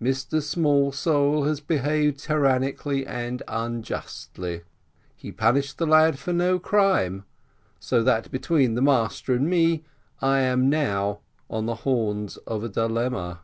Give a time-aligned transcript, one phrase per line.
[0.00, 4.62] Mr Smallsole has behaved tyrannically and unjustly;
[5.14, 7.26] he punished the lad for no crime;
[7.78, 9.84] so that what between the master and me,
[10.22, 11.18] I am now
[11.50, 13.40] on the horns of a dilemma.